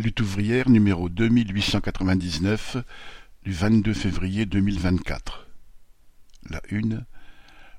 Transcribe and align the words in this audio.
Lutte 0.00 0.20
ouvrière 0.20 0.70
numéro 0.70 1.08
deux 1.08 1.28
mille 1.28 1.52
huit 1.52 1.62
cent 1.62 1.80
quatre-vingt-dix-neuf 1.80 2.76
du 3.42 3.50
vingt-deux 3.50 3.94
février 3.94 4.46
deux 4.46 4.60
mille 4.60 4.78
vingt-quatre. 4.78 5.48
La 6.48 6.62
une. 6.70 7.04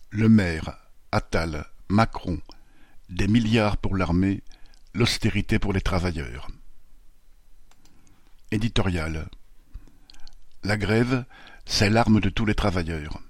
Le 0.09 0.27
maire, 0.27 0.77
Attal, 1.13 1.65
Macron, 1.87 2.41
des 3.07 3.29
milliards 3.29 3.77
pour 3.77 3.95
l'armée, 3.95 4.43
l'austérité 4.93 5.59
pour 5.59 5.71
les 5.71 5.79
travailleurs. 5.79 6.49
Éditorial. 8.51 9.29
La 10.63 10.75
grève, 10.75 11.23
c'est 11.65 11.89
l'arme 11.89 12.19
de 12.19 12.29
tous 12.29 12.45
les 12.45 12.55
travailleurs. 12.55 13.21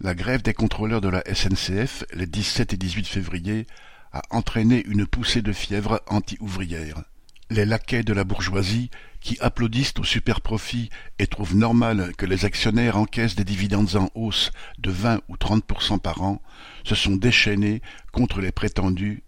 La 0.00 0.14
grève 0.14 0.42
des 0.42 0.54
contrôleurs 0.54 1.02
de 1.02 1.08
la 1.08 1.22
SNCF 1.32 2.04
les 2.14 2.26
17 2.26 2.72
et 2.72 2.76
18 2.76 3.06
février 3.06 3.66
a 4.12 4.22
entraîné 4.30 4.84
une 4.86 5.06
poussée 5.06 5.42
de 5.42 5.52
fièvre 5.52 6.00
anti-ouvrière. 6.06 7.02
Les 7.50 7.64
laquais 7.64 8.02
de 8.02 8.12
la 8.12 8.24
bourgeoisie, 8.24 8.90
qui 9.20 9.36
applaudissent 9.40 9.94
au 9.98 10.04
super-profit 10.04 10.88
et 11.18 11.26
trouvent 11.26 11.56
normal 11.56 12.12
que 12.16 12.26
les 12.26 12.44
actionnaires 12.44 12.96
encaissent 12.96 13.34
des 13.34 13.44
dividendes 13.44 13.96
en 13.96 14.08
hausse 14.14 14.50
de 14.78 14.90
20 14.90 15.20
ou 15.28 15.36
30% 15.36 15.98
par 15.98 16.22
an, 16.22 16.40
se 16.84 16.94
sont 16.94 17.16
déchaînés 17.16 17.82
contre 18.12 18.40
les 18.40 18.52
prétendus 18.52 19.22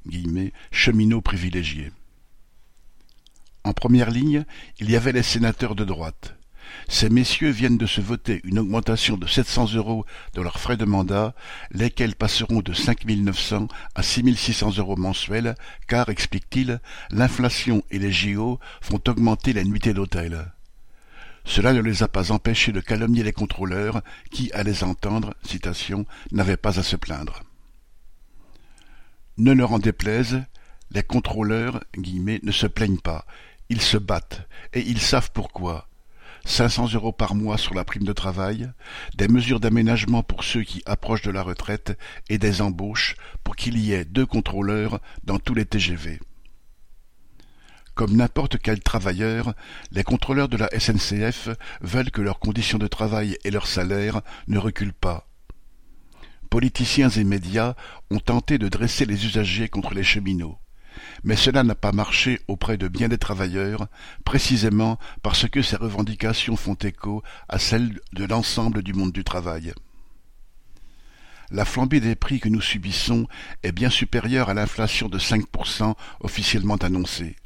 cheminots 0.70 1.20
privilégiés. 1.20 1.92
En 3.64 3.72
première 3.72 4.10
ligne, 4.10 4.44
il 4.80 4.90
y 4.90 4.96
avait 4.96 5.12
les 5.12 5.22
sénateurs 5.22 5.74
de 5.74 5.84
droite. 5.84 6.34
Ces 6.88 7.08
messieurs 7.08 7.50
viennent 7.50 7.78
de 7.78 7.86
se 7.86 8.00
voter 8.00 8.40
une 8.44 8.58
augmentation 8.58 9.16
de 9.16 9.26
700 9.26 9.74
euros 9.74 10.04
de 10.34 10.42
leurs 10.42 10.60
frais 10.60 10.76
de 10.76 10.84
mandat, 10.84 11.34
lesquels 11.70 12.14
passeront 12.14 12.60
de 12.60 12.72
5 12.72 13.04
900 13.04 13.68
à 13.94 14.02
6 14.02 14.36
600 14.36 14.78
euros 14.78 14.96
mensuels, 14.96 15.54
car, 15.88 16.08
explique-t-il, 16.08 16.80
l'inflation 17.10 17.82
et 17.90 17.98
les 17.98 18.12
JO 18.12 18.60
font 18.80 19.00
augmenter 19.08 19.52
la 19.52 19.64
nuitée 19.64 19.94
d'hôtel. 19.94 20.52
Cela 21.44 21.72
ne 21.72 21.80
les 21.80 22.02
a 22.02 22.08
pas 22.08 22.30
empêchés 22.30 22.72
de 22.72 22.80
calomnier 22.80 23.22
les 23.22 23.32
contrôleurs, 23.32 24.02
qui, 24.30 24.52
à 24.52 24.62
les 24.62 24.84
entendre, 24.84 25.34
citation, 25.44 26.06
n'avaient 26.30 26.56
pas 26.56 26.78
à 26.78 26.82
se 26.82 26.96
plaindre. 26.96 27.42
Ne 29.38 29.52
leur 29.52 29.72
en 29.72 29.78
déplaise, 29.78 30.42
les 30.90 31.02
contrôleurs 31.02 31.82
guillemets, 31.96 32.40
ne 32.42 32.52
se 32.52 32.66
plaignent 32.66 33.00
pas, 33.00 33.26
ils 33.68 33.80
se 33.80 33.96
battent, 33.96 34.46
et 34.72 34.80
ils 34.80 35.00
savent 35.00 35.30
pourquoi. 35.32 35.88
500 36.44 36.92
euros 36.94 37.12
par 37.12 37.34
mois 37.34 37.58
sur 37.58 37.74
la 37.74 37.84
prime 37.84 38.04
de 38.04 38.12
travail, 38.12 38.70
des 39.16 39.28
mesures 39.28 39.60
d'aménagement 39.60 40.22
pour 40.22 40.44
ceux 40.44 40.62
qui 40.62 40.82
approchent 40.86 41.22
de 41.22 41.30
la 41.30 41.42
retraite 41.42 41.98
et 42.28 42.38
des 42.38 42.62
embauches 42.62 43.16
pour 43.44 43.56
qu'il 43.56 43.78
y 43.78 43.92
ait 43.92 44.04
deux 44.04 44.26
contrôleurs 44.26 45.00
dans 45.24 45.38
tous 45.38 45.54
les 45.54 45.64
TGV. 45.64 46.20
Comme 47.94 48.16
n'importe 48.16 48.58
quel 48.58 48.80
travailleur, 48.80 49.54
les 49.90 50.02
contrôleurs 50.02 50.48
de 50.48 50.56
la 50.56 50.68
SNCF 50.78 51.50
veulent 51.82 52.10
que 52.10 52.22
leurs 52.22 52.38
conditions 52.38 52.78
de 52.78 52.86
travail 52.86 53.36
et 53.44 53.50
leur 53.50 53.66
salaire 53.66 54.22
ne 54.48 54.58
reculent 54.58 54.94
pas. 54.94 55.28
Politiciens 56.48 57.10
et 57.10 57.24
médias 57.24 57.74
ont 58.10 58.20
tenté 58.20 58.58
de 58.58 58.68
dresser 58.68 59.04
les 59.04 59.26
usagers 59.26 59.68
contre 59.68 59.94
les 59.94 60.02
cheminots 60.02 60.58
mais 61.24 61.36
cela 61.36 61.62
n'a 61.62 61.74
pas 61.74 61.92
marché 61.92 62.40
auprès 62.48 62.76
de 62.76 62.88
bien 62.88 63.08
des 63.08 63.18
travailleurs, 63.18 63.86
précisément 64.24 64.98
parce 65.22 65.48
que 65.48 65.62
ces 65.62 65.76
revendications 65.76 66.56
font 66.56 66.74
écho 66.74 67.22
à 67.48 67.58
celles 67.58 68.00
de 68.12 68.24
l'ensemble 68.24 68.82
du 68.82 68.92
monde 68.92 69.12
du 69.12 69.24
travail. 69.24 69.72
La 71.50 71.66
flambée 71.66 72.00
des 72.00 72.14
prix 72.16 72.40
que 72.40 72.48
nous 72.48 72.62
subissons 72.62 73.26
est 73.62 73.72
bien 73.72 73.90
supérieure 73.90 74.48
à 74.48 74.54
l'inflation 74.54 75.08
de 75.08 75.18
5% 75.18 75.94
officiellement 76.20 76.76
annoncée. 76.76 77.36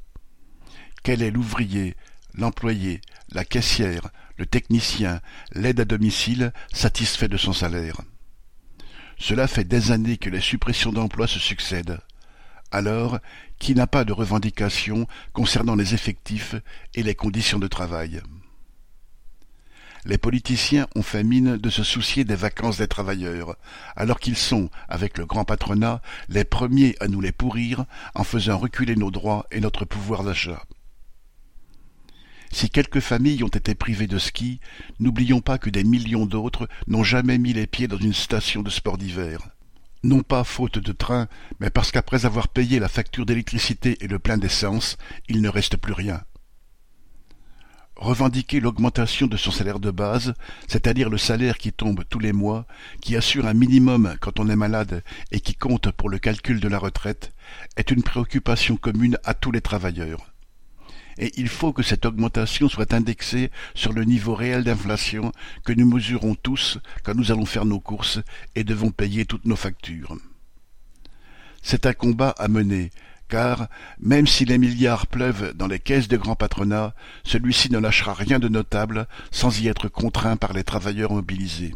Quel 1.02 1.22
est 1.22 1.32
l'ouvrier, 1.32 1.96
l'employé, 2.34 3.00
la 3.32 3.44
caissière, 3.44 4.10
le 4.36 4.46
technicien, 4.46 5.20
l'aide 5.52 5.80
à 5.80 5.84
domicile 5.84 6.52
satisfait 6.72 7.28
de 7.28 7.36
son 7.36 7.52
salaire? 7.52 8.00
Cela 9.18 9.48
fait 9.48 9.64
des 9.64 9.92
années 9.92 10.18
que 10.18 10.30
les 10.30 10.40
suppressions 10.40 10.92
d'emplois 10.92 11.26
se 11.26 11.38
succèdent. 11.38 11.98
Alors, 12.70 13.18
qui 13.58 13.74
n'a 13.74 13.86
pas 13.86 14.04
de 14.04 14.12
revendication 14.12 15.06
concernant 15.32 15.76
les 15.76 15.94
effectifs 15.94 16.54
et 16.94 17.02
les 17.02 17.14
conditions 17.14 17.58
de 17.58 17.68
travail 17.68 18.22
les 20.06 20.18
politiciens 20.18 20.86
ont 20.94 21.02
fait 21.02 21.24
mine 21.24 21.56
de 21.56 21.70
se 21.70 21.82
soucier 21.82 22.24
des 22.24 22.36
vacances 22.36 22.78
des 22.78 22.86
travailleurs, 22.86 23.56
alors 23.96 24.20
qu'ils 24.20 24.36
sont, 24.36 24.70
avec 24.88 25.18
le 25.18 25.26
grand 25.26 25.44
patronat, 25.44 26.00
les 26.28 26.44
premiers 26.44 26.94
à 27.00 27.08
nous 27.08 27.20
les 27.20 27.32
pourrir 27.32 27.84
en 28.14 28.24
faisant 28.24 28.56
reculer 28.56 28.94
nos 28.94 29.10
droits 29.10 29.46
et 29.50 29.60
notre 29.60 29.84
pouvoir 29.84 30.22
d'achat. 30.22 30.62
Si 32.52 32.70
quelques 32.70 33.00
familles 33.00 33.42
ont 33.42 33.48
été 33.48 33.74
privées 33.74 34.06
de 34.06 34.18
ski, 34.18 34.60
n'oublions 35.00 35.40
pas 35.40 35.58
que 35.58 35.70
des 35.70 35.84
millions 35.84 36.26
d'autres 36.26 36.68
n'ont 36.86 37.04
jamais 37.04 37.38
mis 37.38 37.52
les 37.52 37.66
pieds 37.66 37.88
dans 37.88 37.98
une 37.98 38.14
station 38.14 38.62
de 38.62 38.70
sport 38.70 38.98
d'hiver 38.98 39.40
non 40.06 40.22
pas 40.22 40.44
faute 40.44 40.78
de 40.78 40.92
train, 40.92 41.28
mais 41.60 41.70
parce 41.70 41.90
qu'après 41.90 42.24
avoir 42.24 42.48
payé 42.48 42.78
la 42.78 42.88
facture 42.88 43.26
d'électricité 43.26 43.98
et 44.00 44.08
le 44.08 44.18
plein 44.18 44.38
d'essence, 44.38 44.96
il 45.28 45.42
ne 45.42 45.48
reste 45.48 45.76
plus 45.76 45.92
rien. 45.92 46.22
Revendiquer 47.96 48.60
l'augmentation 48.60 49.26
de 49.26 49.36
son 49.36 49.50
salaire 49.50 49.80
de 49.80 49.90
base, 49.90 50.34
c'est-à-dire 50.68 51.08
le 51.08 51.18
salaire 51.18 51.58
qui 51.58 51.72
tombe 51.72 52.04
tous 52.08 52.18
les 52.18 52.32
mois, 52.32 52.66
qui 53.00 53.16
assure 53.16 53.46
un 53.46 53.54
minimum 53.54 54.16
quand 54.20 54.38
on 54.38 54.48
est 54.48 54.56
malade 54.56 55.02
et 55.32 55.40
qui 55.40 55.54
compte 55.54 55.90
pour 55.90 56.08
le 56.08 56.18
calcul 56.18 56.60
de 56.60 56.68
la 56.68 56.78
retraite, 56.78 57.32
est 57.76 57.90
une 57.90 58.02
préoccupation 58.02 58.76
commune 58.76 59.18
à 59.24 59.34
tous 59.34 59.50
les 59.50 59.62
travailleurs 59.62 60.35
et 61.18 61.32
il 61.36 61.48
faut 61.48 61.72
que 61.72 61.82
cette 61.82 62.06
augmentation 62.06 62.68
soit 62.68 62.92
indexée 62.92 63.50
sur 63.74 63.92
le 63.92 64.04
niveau 64.04 64.34
réel 64.34 64.64
d'inflation 64.64 65.32
que 65.64 65.72
nous 65.72 65.86
mesurons 65.86 66.34
tous 66.34 66.78
quand 67.02 67.14
nous 67.14 67.32
allons 67.32 67.46
faire 67.46 67.64
nos 67.64 67.80
courses 67.80 68.20
et 68.54 68.64
devons 68.64 68.90
payer 68.90 69.24
toutes 69.24 69.46
nos 69.46 69.56
factures. 69.56 70.16
C'est 71.62 71.86
un 71.86 71.94
combat 71.94 72.34
à 72.38 72.48
mener, 72.48 72.90
car, 73.28 73.68
même 73.98 74.26
si 74.26 74.44
les 74.44 74.58
milliards 74.58 75.06
pleuvent 75.06 75.52
dans 75.54 75.66
les 75.66 75.80
caisses 75.80 76.08
de 76.08 76.16
grands 76.16 76.36
patronats, 76.36 76.94
celui-ci 77.24 77.72
ne 77.72 77.78
lâchera 77.78 78.14
rien 78.14 78.38
de 78.38 78.48
notable 78.48 79.08
sans 79.30 79.60
y 79.60 79.68
être 79.68 79.88
contraint 79.88 80.36
par 80.36 80.52
les 80.52 80.64
travailleurs 80.64 81.12
mobilisés. 81.12 81.74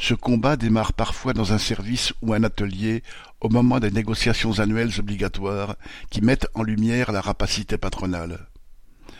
Ce 0.00 0.14
combat 0.14 0.56
démarre 0.56 0.92
parfois 0.92 1.32
dans 1.32 1.52
un 1.52 1.58
service 1.58 2.12
ou 2.22 2.32
un 2.32 2.44
atelier 2.44 3.02
au 3.40 3.48
moment 3.48 3.80
des 3.80 3.90
négociations 3.90 4.60
annuelles 4.60 5.00
obligatoires 5.00 5.76
qui 6.08 6.20
mettent 6.20 6.46
en 6.54 6.62
lumière 6.62 7.10
la 7.10 7.20
rapacité 7.20 7.78
patronale. 7.78 8.46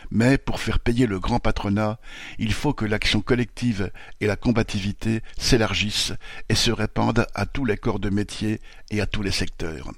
Mais 0.09 0.37
pour 0.37 0.59
faire 0.61 0.79
payer 0.79 1.05
le 1.05 1.19
grand 1.19 1.39
patronat, 1.39 1.99
il 2.39 2.53
faut 2.53 2.73
que 2.73 2.85
l'action 2.85 3.21
collective 3.21 3.91
et 4.21 4.25
la 4.25 4.37
combativité 4.37 5.21
s'élargissent 5.37 6.13
et 6.47 6.55
se 6.55 6.71
répandent 6.71 7.27
à 7.35 7.45
tous 7.45 7.65
les 7.65 7.77
corps 7.77 7.99
de 7.99 8.09
métier 8.09 8.61
et 8.89 9.01
à 9.01 9.05
tous 9.05 9.21
les 9.21 9.31
secteurs. 9.31 9.91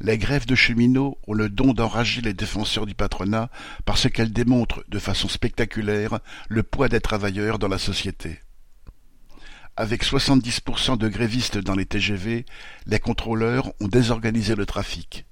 Les 0.00 0.18
grèves 0.18 0.46
de 0.46 0.56
cheminots 0.56 1.18
ont 1.28 1.34
le 1.34 1.48
don 1.48 1.72
d'enrager 1.72 2.20
les 2.20 2.34
défenseurs 2.34 2.84
du 2.84 2.96
patronat 2.96 3.48
parce 3.84 4.10
qu'elles 4.10 4.32
démontrent 4.32 4.84
de 4.88 4.98
façon 4.98 5.28
spectaculaire 5.28 6.18
le 6.48 6.64
poids 6.64 6.88
des 6.88 7.00
travailleurs 7.00 7.60
dans 7.60 7.68
la 7.68 7.78
société. 7.78 8.40
Avec 9.76 10.04
70% 10.04 10.98
de 10.98 11.08
grévistes 11.08 11.58
dans 11.58 11.74
les 11.74 11.84
TGV, 11.84 12.46
les 12.86 13.00
contrôleurs 13.00 13.72
ont 13.80 13.88
désorganisé 13.88 14.54
le 14.54 14.66
trafic. 14.66 15.26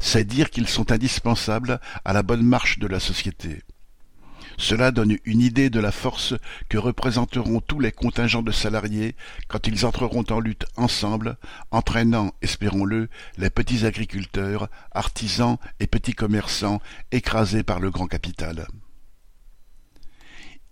C'est 0.00 0.22
dire 0.22 0.50
qu'ils 0.50 0.68
sont 0.68 0.92
indispensables 0.92 1.80
à 2.04 2.12
la 2.12 2.22
bonne 2.22 2.44
marche 2.44 2.78
de 2.78 2.86
la 2.86 3.00
société. 3.00 3.62
Cela 4.58 4.92
donne 4.92 5.16
une 5.24 5.40
idée 5.40 5.70
de 5.70 5.80
la 5.80 5.90
force 5.90 6.34
que 6.68 6.78
représenteront 6.78 7.60
tous 7.60 7.80
les 7.80 7.90
contingents 7.90 8.42
de 8.42 8.52
salariés 8.52 9.16
quand 9.48 9.66
ils 9.66 9.84
entreront 9.84 10.24
en 10.30 10.38
lutte 10.38 10.66
ensemble, 10.76 11.36
entraînant, 11.72 12.32
espérons-le, 12.42 13.08
les 13.38 13.50
petits 13.50 13.86
agriculteurs, 13.86 14.68
artisans 14.92 15.56
et 15.80 15.88
petits 15.88 16.14
commerçants 16.14 16.80
écrasés 17.10 17.64
par 17.64 17.80
le 17.80 17.90
grand 17.90 18.06
capital 18.06 18.68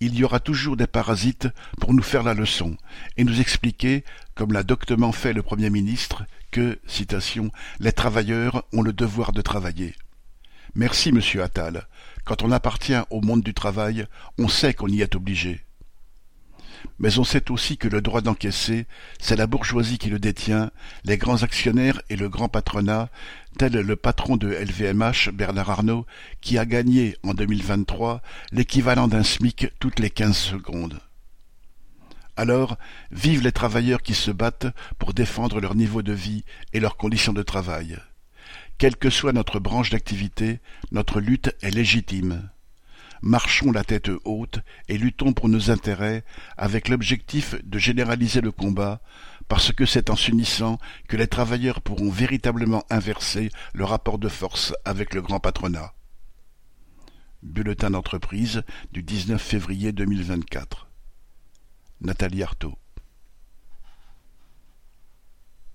il 0.01 0.15
y 0.17 0.25
aura 0.25 0.41
toujours 0.41 0.77
des 0.77 0.87
parasites 0.87 1.49
pour 1.81 1.93
nous 1.93 2.03
faire 2.03 2.23
la 2.23 2.35
leçon 2.35 2.77
et 3.17 3.25
nous 3.25 3.41
expliquer, 3.41 4.05
comme 4.35 4.53
l'a 4.53 4.63
doctement 4.63 5.13
fait 5.13 5.33
le 5.33 5.43
Premier 5.43 5.71
ministre, 5.71 6.25
que, 6.51 6.79
citation, 6.87 7.51
les 7.81 7.93
travailleurs 7.93 8.65
ont 8.73 8.83
le 8.83 8.93
devoir 8.93 9.33
de 9.33 9.43
travailler. 9.43 9.95
Merci, 10.75 11.13
monsieur 11.13 11.43
Attal. 11.43 11.87
Quand 12.25 12.43
on 12.43 12.53
appartient 12.53 13.01
au 13.11 13.21
monde 13.21 13.43
du 13.43 13.55
travail, 13.55 14.07
on 14.39 14.49
sait 14.49 14.75
qu'on 14.75 14.89
y 14.89 15.01
est 15.01 15.17
obligé 15.17 15.65
mais 16.99 17.19
on 17.19 17.25
sait 17.25 17.51
aussi 17.51 17.77
que 17.77 17.89
le 17.89 18.01
droit 18.01 18.21
d'encaisser, 18.21 18.87
c'est 19.21 19.37
la 19.37 19.47
bourgeoisie 19.47 19.99
qui 19.99 20.11
le 20.11 20.19
détient, 20.19 20.71
les 21.05 21.19
grands 21.19 21.43
actionnaires 21.43 22.01
et 22.11 22.17
le 22.17 22.29
grand 22.29 22.49
patronat, 22.49 23.09
tel 23.59 23.73
le 23.73 23.97
patron 23.97 24.37
de 24.37 24.49
LVMH, 24.49 25.31
Bernard 25.33 25.71
Arnault, 25.71 26.07
qui 26.41 26.59
a 26.59 26.67
gagné 26.67 27.17
en 27.23 27.35
2023 27.35 28.23
l'équivalent 28.53 29.09
d'un 29.09 29.23
SMIC 29.23 29.69
toutes 29.81 29.99
les 29.99 30.11
quinze 30.11 30.37
secondes. 30.37 31.01
Alors, 32.37 32.79
vive 33.11 33.43
les 33.43 33.51
travailleurs 33.51 34.03
qui 34.03 34.15
se 34.15 34.31
battent 34.31 34.69
pour 34.99 35.13
défendre 35.13 35.61
leur 35.61 35.75
niveau 35.75 36.03
de 36.03 36.13
vie 36.13 36.45
et 36.73 36.79
leurs 36.79 36.97
conditions 36.97 37.33
de 37.33 37.43
travail. 37.43 37.99
Quelle 38.79 38.97
que 38.97 39.11
soit 39.11 39.33
notre 39.33 39.59
branche 39.59 39.91
d'activité, 39.91 40.61
notre 40.93 41.21
lutte 41.21 41.53
est 41.63 41.75
légitime. 41.75 42.49
Marchons 43.23 43.73
la 43.73 43.85
tête 43.85 44.11
haute 44.25 44.61
et 44.89 44.97
luttons 44.97 45.33
pour 45.33 45.49
nos 45.49 45.71
intérêts 45.71 46.25
avec 46.57 46.89
l'objectif 46.89 47.57
de 47.65 47.79
généraliser 47.79 48.41
le 48.41 48.53
combat, 48.53 49.01
parce 49.49 49.73
que 49.73 49.87
c'est 49.87 50.11
en 50.11 50.17
s'unissant 50.17 50.79
que 51.09 51.17
les 51.17 51.27
travailleurs 51.27 51.81
pourront 51.81 52.11
véritablement 52.11 52.85
inverser 52.91 53.51
le 53.75 53.85
rapport 53.85 54.19
de 54.19 54.29
force 54.29 54.75
avec 54.85 55.15
le 55.15 55.23
grand 55.23 55.41
patronat. 55.41 55.95
Bulletin 57.43 57.91
d'entreprise 57.91 58.63
du 58.93 59.03
19 59.03 59.41
février 59.41 59.93
2024. 59.93 60.89
Nathalie 62.01 62.43
Arthaud 62.43 62.79